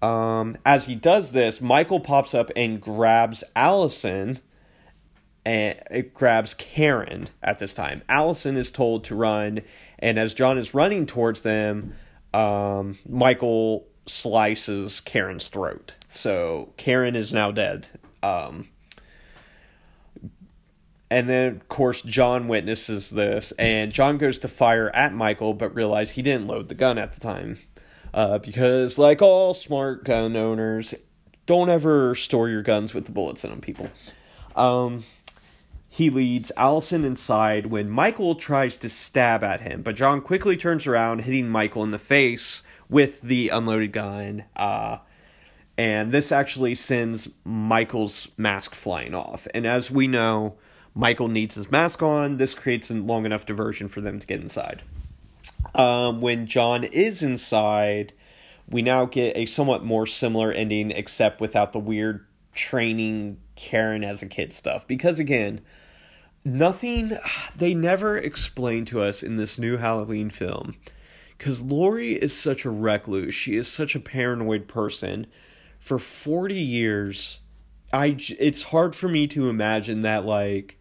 [0.00, 4.38] Um, as he does this, Michael pops up and grabs Allison
[5.44, 8.02] and it grabs Karen at this time.
[8.08, 9.60] Allison is told to run,
[9.98, 11.94] and as John is running towards them,
[12.32, 15.94] um, Michael slices Karen's throat.
[16.08, 17.88] So Karen is now dead.
[18.22, 18.68] Um,
[21.10, 25.74] and then, of course, John witnesses this, and John goes to fire at Michael, but
[25.74, 27.58] realizes he didn't load the gun at the time.
[28.12, 30.94] Uh, because, like all smart gun owners,
[31.46, 33.90] don't ever store your guns with the bullets in them, people.
[34.56, 35.04] Um,
[35.88, 40.86] he leads Allison inside when Michael tries to stab at him, but John quickly turns
[40.86, 44.44] around, hitting Michael in the face with the unloaded gun.
[44.56, 44.98] Uh,
[45.76, 49.48] and this actually sends Michael's mask flying off.
[49.54, 50.56] And as we know,
[50.94, 52.36] Michael needs his mask on.
[52.36, 54.82] This creates a long enough diversion for them to get inside.
[55.74, 58.12] Um, when John is inside,
[58.68, 64.22] we now get a somewhat more similar ending, except without the weird training Karen as
[64.22, 64.86] a kid stuff.
[64.86, 65.60] Because again,
[66.44, 67.18] nothing,
[67.56, 70.76] they never explain to us in this new Halloween film
[71.38, 73.34] because Laurie is such a recluse.
[73.34, 75.26] She is such a paranoid person.
[75.78, 77.40] For 40 years,
[77.92, 80.78] I, it's hard for me to imagine that, like,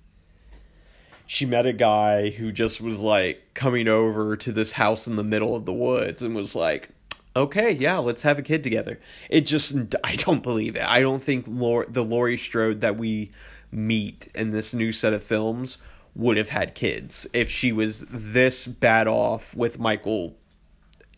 [1.25, 5.23] she met a guy who just was, like, coming over to this house in the
[5.23, 6.89] middle of the woods and was like,
[7.35, 8.99] okay, yeah, let's have a kid together.
[9.29, 10.83] It just, I don't believe it.
[10.83, 13.31] I don't think Laurie, the Laurie Strode that we
[13.71, 15.79] meet in this new set of films
[16.15, 20.35] would have had kids if she was this bad off with Michael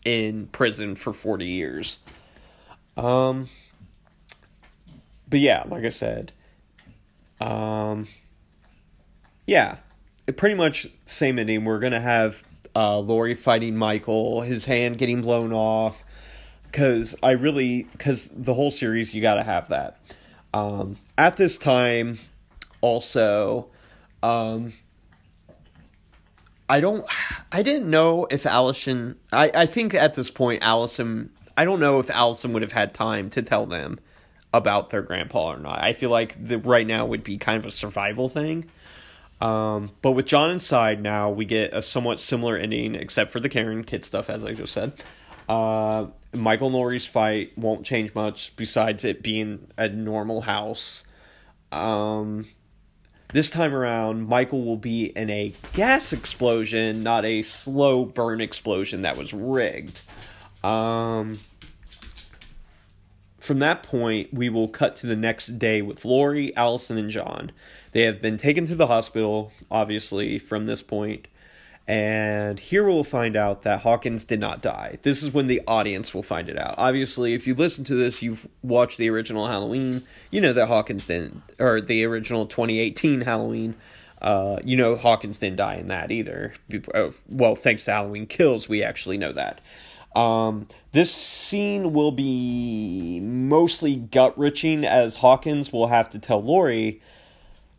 [0.06, 1.98] in prison for 40 years.
[2.96, 3.48] Um,
[5.28, 6.32] but yeah, like I said,
[7.40, 8.06] um,
[9.48, 9.78] yeah,
[10.36, 11.64] pretty much same ending.
[11.64, 12.42] We're gonna have
[12.76, 16.04] uh, Laurie fighting Michael, his hand getting blown off,
[16.64, 20.00] because I really, because the whole series you gotta have that.
[20.54, 22.18] Um, at this time,
[22.80, 23.68] also,
[24.22, 24.72] um,
[26.68, 27.06] I don't
[27.52, 32.00] I didn't know if Allison I, I think at this point Allison I don't know
[32.00, 33.98] if Allison would have had time to tell them
[34.52, 35.82] about their grandpa or not.
[35.82, 38.66] I feel like the right now would be kind of a survival thing.
[39.40, 43.50] Um, but with John inside now, we get a somewhat similar ending, except for the
[43.50, 44.94] Karen kid stuff, as I just said.
[45.48, 51.04] Uh, Michael and Laurie's fight won't change much besides it being a normal house.
[51.70, 52.46] Um,
[53.28, 59.02] this time around, Michael will be in a gas explosion, not a slow burn explosion
[59.02, 60.00] that was rigged.
[60.62, 61.40] Um,
[63.38, 67.52] from that point, we will cut to the next day with Laurie, Allison, and John.
[67.92, 71.28] They have been taken to the hospital, obviously, from this point.
[71.88, 74.98] And here we'll find out that Hawkins did not die.
[75.02, 76.74] This is when the audience will find it out.
[76.78, 81.06] Obviously, if you listen to this, you've watched the original Halloween, you know that Hawkins
[81.06, 83.76] didn't, or the original 2018 Halloween,
[84.20, 86.54] uh, you know Hawkins didn't die in that either.
[86.92, 89.60] Uh, well, thanks to Halloween Kills, we actually know that.
[90.16, 97.00] Um, this scene will be mostly gut wrenching as Hawkins will have to tell Laurie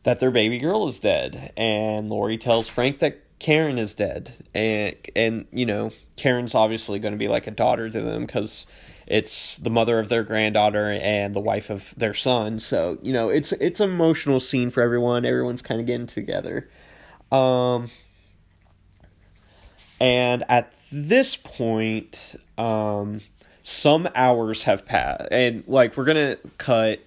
[0.03, 4.95] that their baby girl is dead, and Laurie tells Frank that Karen is dead, and
[5.15, 8.65] and you know Karen's obviously going to be like a daughter to them because
[9.05, 12.59] it's the mother of their granddaughter and the wife of their son.
[12.59, 15.23] So you know it's it's an emotional scene for everyone.
[15.25, 16.69] Everyone's kind of getting together.
[17.31, 17.89] Um,
[19.99, 23.21] and at this point, um,
[23.63, 27.01] some hours have passed, and like we're gonna cut,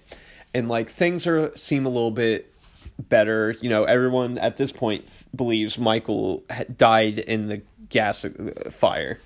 [0.53, 2.50] and like things are seem a little bit
[2.99, 3.55] better.
[3.61, 6.43] You know, everyone at this point believes Michael
[6.77, 9.19] died in the gas uh, fire.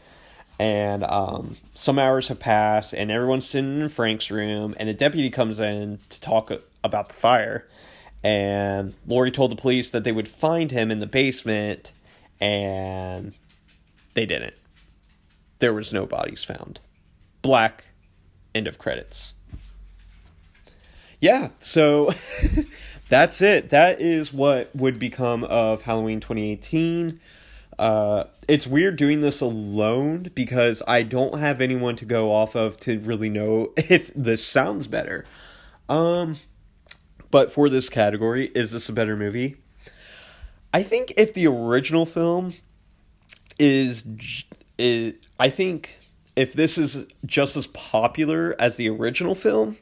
[0.57, 5.29] And um, some hours have passed, and everyone's sitting in Frank's room, and a deputy
[5.29, 6.51] comes in to talk
[6.83, 7.67] about the fire.
[8.23, 11.91] And Laurie told the police that they would find him in the basement,
[12.39, 13.33] and
[14.13, 14.55] they didn't.
[15.59, 16.79] There was no bodies found.
[17.41, 17.83] Black.
[18.53, 19.33] End of credits.
[21.19, 22.13] Yeah, so
[23.09, 23.69] that's it.
[23.69, 27.19] That is what would become of Halloween 2018.
[27.77, 32.77] Uh, it's weird doing this alone because I don't have anyone to go off of
[32.77, 35.25] to really know if this sounds better.
[35.89, 36.37] Um,
[37.31, 39.57] but for this category, is this a better movie?
[40.73, 42.53] I think if the original film
[43.57, 44.03] is
[44.77, 45.99] is I think
[46.35, 49.77] if this is just as popular as the original film,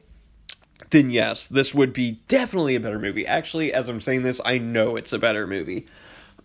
[0.94, 3.26] then yes, this would be definitely a better movie.
[3.26, 5.88] Actually, as I'm saying this, I know it's a better movie.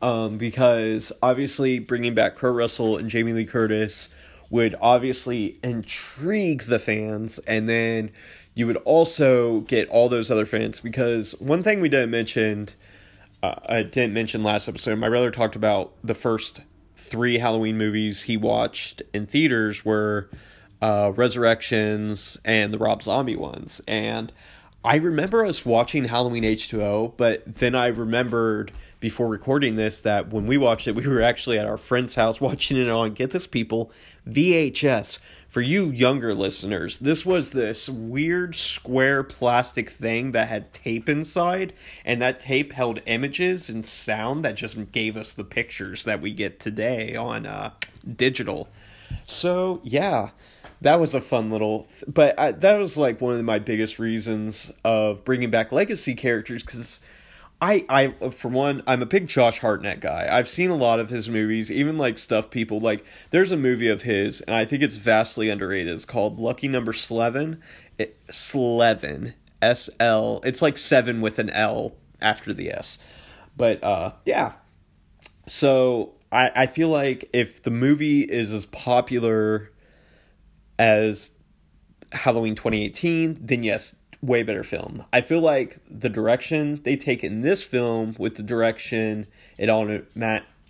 [0.01, 4.09] Um, because obviously bringing back Kurt Russell and Jamie Lee Curtis
[4.49, 8.09] would obviously intrigue the fans, and then
[8.55, 10.79] you would also get all those other fans.
[10.79, 12.69] Because one thing we didn't mention,
[13.43, 16.61] uh, I didn't mention last episode, my brother talked about the first
[16.95, 20.27] three Halloween movies he watched in theaters were
[20.81, 23.81] uh, Resurrections and the Rob Zombie ones.
[23.87, 24.31] And
[24.83, 28.71] I remember us watching Halloween H2O, but then I remembered
[29.01, 32.39] before recording this that when we watched it, we were actually at our friend's house
[32.41, 33.91] watching it on, get this people,
[34.27, 35.19] VHS.
[35.49, 41.73] For you younger listeners, this was this weird square plastic thing that had tape inside,
[42.05, 46.31] and that tape held images and sound that just gave us the pictures that we
[46.31, 47.71] get today on uh,
[48.15, 48.69] digital.
[49.25, 50.29] So, yeah
[50.81, 54.71] that was a fun little but I, that was like one of my biggest reasons
[54.83, 57.01] of bringing back legacy characters because
[57.61, 60.29] I, I, for one, I'm a big Josh Hartnett guy.
[60.31, 63.05] I've seen a lot of his movies, even like stuff people like.
[63.31, 65.93] There's a movie of his, and I think it's vastly underrated.
[65.93, 67.59] It's called Lucky Number Slevin.
[67.97, 70.39] It, Slevin, S L.
[70.45, 72.97] It's like seven with an L after the S.
[73.57, 74.53] But uh, yeah.
[75.47, 79.69] So I, I feel like if the movie is as popular
[80.79, 81.29] as
[82.11, 85.05] Halloween 2018, then yes, way better film.
[85.13, 89.27] I feel like the direction they take in this film with the direction
[89.57, 89.69] it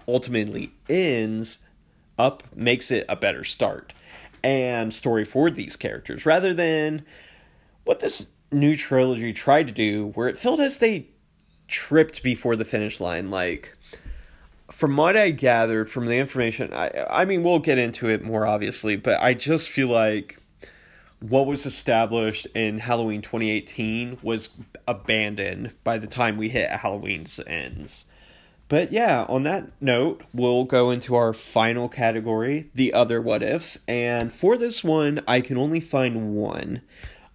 [0.07, 1.59] ultimately ends
[2.17, 3.93] up makes it a better start
[4.43, 7.05] and story for these characters rather than
[7.85, 11.07] what this new trilogy tried to do where it felt as they
[11.67, 13.75] tripped before the finish line like
[14.71, 18.45] from what I gathered from the information, I I mean we'll get into it more
[18.45, 20.37] obviously, but I just feel like
[21.19, 24.49] what was established in Halloween 2018 was
[24.87, 28.05] abandoned by the time we hit Halloween's ends.
[28.69, 33.79] But yeah, on that note, we'll go into our final category, the other what ifs.
[33.87, 36.81] And for this one, I can only find one.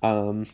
[0.01, 0.47] Um,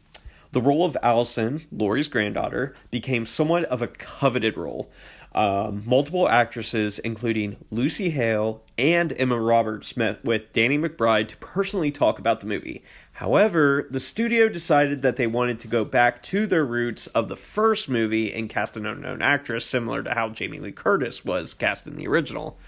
[0.53, 4.91] the role of Allison, Laurie's granddaughter, became somewhat of a coveted role.
[5.33, 11.93] Um, multiple actresses, including Lucy Hale and Emma Roberts, met with Danny McBride to personally
[11.93, 12.83] talk about the movie.
[13.13, 17.37] However, the studio decided that they wanted to go back to their roots of the
[17.37, 21.87] first movie and cast an unknown actress, similar to how Jamie Lee Curtis was cast
[21.87, 22.59] in the original.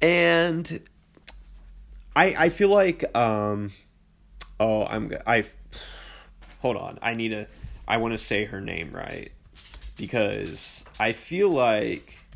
[0.00, 0.80] And
[2.14, 3.72] I I feel like um
[4.60, 5.44] oh I'm I
[6.60, 7.46] hold on I need to
[7.86, 9.32] I want to say her name right
[10.02, 12.26] because I feel like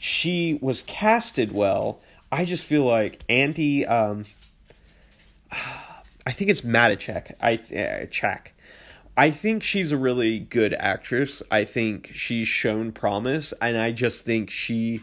[0.00, 2.00] she was casted well.
[2.32, 4.24] I just feel like Andi um
[6.26, 7.34] I think it's Matichak.
[7.40, 8.52] I uh, Chak.
[9.16, 11.40] I think she's a really good actress.
[11.52, 15.02] I think she's shown promise, and I just think she.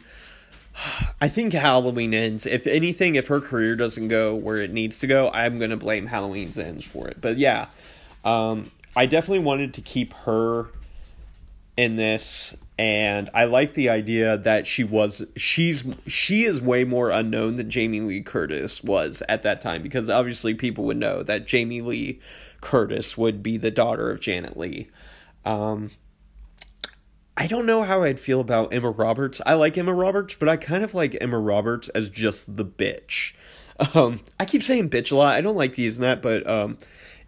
[1.22, 2.46] I think Halloween ends.
[2.46, 6.08] If anything, if her career doesn't go where it needs to go, I'm gonna blame
[6.08, 7.22] Halloween's ends for it.
[7.22, 7.68] But yeah,
[8.26, 10.68] um, I definitely wanted to keep her
[11.78, 17.12] in this, and I like the idea that she was she's she is way more
[17.12, 21.48] unknown than Jamie Lee Curtis was at that time because obviously people would know that
[21.48, 22.20] Jamie Lee
[22.62, 24.90] Curtis would be the daughter of Janet Leigh.
[25.46, 25.92] Um,
[27.36, 29.40] I don't know how I'd feel about Emma Roberts.
[29.46, 33.34] I like Emma Roberts, but I kind of like Emma Roberts as just the bitch.
[33.94, 35.36] Um, I keep saying bitch a lot.
[35.36, 36.80] I don't like using that, but um,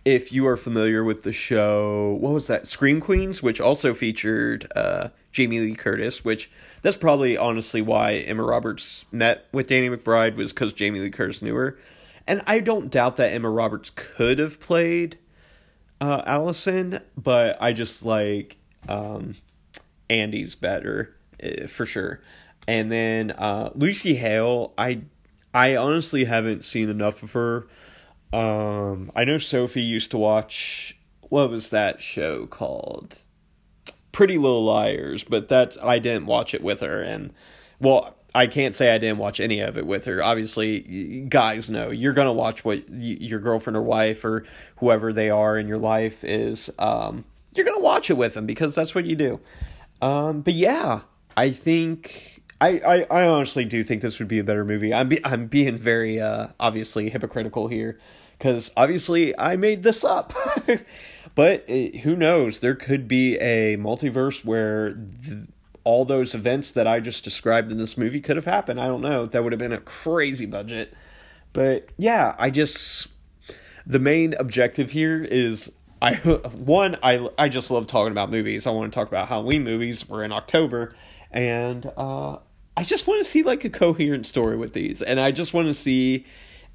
[0.06, 2.68] if you are familiar with the show, what was that?
[2.68, 6.50] Scream Queens, which also featured uh, Jamie Lee Curtis, which
[6.82, 11.42] that's probably honestly why Emma Roberts met with Danny McBride was because Jamie Lee Curtis
[11.42, 11.78] knew her.
[12.26, 15.18] And I don't doubt that Emma Roberts could have played
[16.00, 19.36] uh, Allison, but I just like um,
[20.10, 22.22] Andi's better uh, for sure.
[22.68, 25.02] And then uh, Lucy Hale, I
[25.54, 27.68] I honestly haven't seen enough of her.
[28.32, 30.96] Um, I know Sophie used to watch
[31.30, 33.18] what was that show called?
[34.12, 37.32] Pretty Little Liars, but that I didn't watch it with her, and
[37.80, 40.22] well, I can't say I didn't watch any of it with her.
[40.22, 44.46] Obviously, guys know you're gonna watch what your girlfriend or wife or
[44.78, 46.70] whoever they are in your life is.
[46.78, 47.24] Um,
[47.56, 49.40] you're gonna watch it with them because that's what you do.
[50.02, 51.02] Um, but yeah,
[51.38, 54.94] I think I, I, I honestly do think this would be a better movie.
[54.94, 57.98] I'm be, I'm being very uh, obviously hypocritical here
[58.40, 60.34] because obviously I made this up.
[61.36, 62.62] but it, who knows?
[62.62, 64.94] There could be a multiverse where.
[64.94, 65.48] Th-
[65.86, 68.80] all those events that I just described in this movie could have happened.
[68.80, 69.26] I don't know.
[69.26, 70.94] That would have been a crazy budget.
[71.54, 73.08] But yeah, I just
[73.86, 75.72] the main objective here is
[76.02, 78.68] I one I I just love talking about movies.
[78.68, 80.08] I want to talk about Halloween movies.
[80.08, 80.94] We're in October
[81.32, 82.38] and uh
[82.78, 85.02] I just want to see like a coherent story with these.
[85.02, 86.26] And I just want to see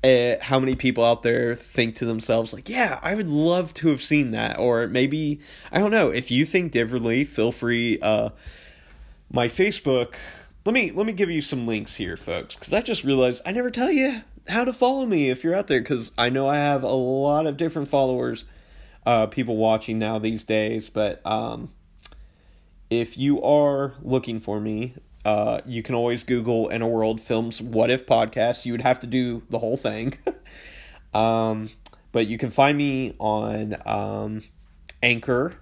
[0.05, 3.89] uh, how many people out there think to themselves like, "Yeah, I would love to
[3.89, 5.41] have seen that." Or maybe
[5.73, 8.31] I don't know, if you think differently, feel free uh
[9.33, 10.15] my Facebook.
[10.65, 13.53] Let me let me give you some links here, folks, because I just realized I
[13.53, 16.57] never tell you how to follow me if you're out there, because I know I
[16.57, 18.45] have a lot of different followers,
[19.07, 20.89] uh, people watching now these days.
[20.89, 21.73] But um,
[22.91, 24.95] if you are looking for me,
[25.25, 28.65] uh, you can always Google In a World Films What If podcast.
[28.65, 30.19] You would have to do the whole thing.
[31.15, 31.71] um,
[32.13, 34.43] but you can find me on um,
[35.03, 35.61] Anchor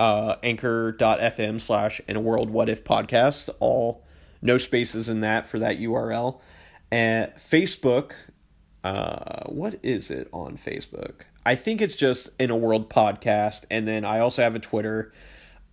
[0.00, 4.04] uh, anchor.fm slash in a world what if podcast all
[4.40, 6.40] no spaces in that for that url
[6.90, 8.12] and facebook
[8.84, 13.88] uh, what is it on facebook i think it's just in a world podcast and
[13.88, 15.12] then i also have a twitter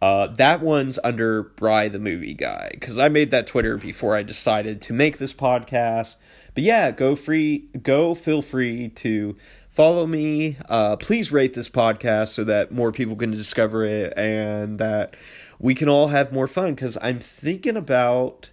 [0.06, 4.22] uh, that one's under Bry the movie guy because I made that Twitter before I
[4.22, 6.16] decided to make this podcast.
[6.54, 9.36] But yeah, go free, go feel free to
[9.68, 10.58] follow me.
[10.70, 15.16] Uh, please rate this podcast so that more people can discover it and that
[15.58, 16.76] we can all have more fun.
[16.76, 18.52] Because I'm thinking about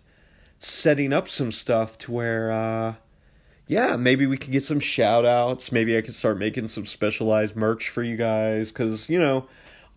[0.58, 2.94] setting up some stuff to where, uh,
[3.66, 5.70] yeah, maybe we could get some shout outs.
[5.70, 8.72] Maybe I could start making some specialized merch for you guys.
[8.72, 9.48] Because, you know,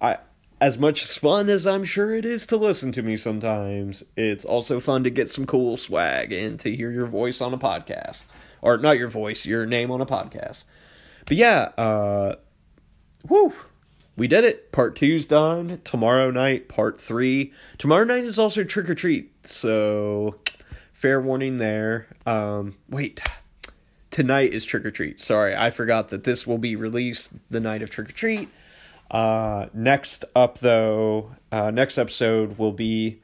[0.01, 0.18] I.
[0.62, 4.80] As much fun as I'm sure it is to listen to me sometimes, it's also
[4.80, 8.24] fun to get some cool swag and to hear your voice on a podcast.
[8.62, 10.64] Or not your voice, your name on a podcast.
[11.26, 12.36] But yeah, uh,
[13.28, 13.53] whoo,
[14.16, 14.72] we did it.
[14.72, 15.82] Part two's done.
[15.84, 17.51] Tomorrow night, part three.
[17.78, 19.45] Tomorrow night is also trick or treat.
[19.45, 20.36] So,
[20.93, 22.08] fair warning there.
[22.26, 23.20] Um, wait,
[24.10, 25.20] tonight is trick or treat.
[25.20, 28.47] Sorry, I forgot that this will be released the night of trick or treat.
[29.16, 33.22] Uh, next up, though, uh, next episode will be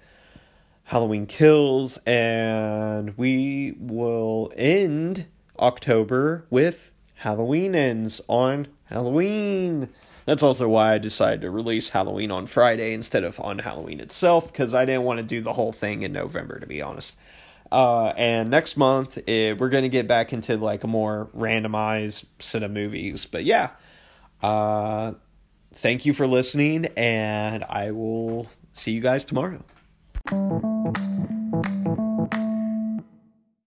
[0.85, 5.25] Halloween Kills, and we will end
[5.59, 9.89] October with Halloween ends on Halloween.
[10.23, 14.47] That's also why I decided to release Halloween on Friday instead of on Halloween itself,
[14.49, 17.17] because I didn't want to do the whole thing in November, to be honest.
[17.69, 21.27] Uh, and next month, it, eh, we're going to get back into like a more
[21.35, 23.25] randomized set of movies.
[23.25, 23.71] But yeah,
[24.41, 25.15] uh,
[25.73, 29.63] thank you for listening, and I will see you guys tomorrow.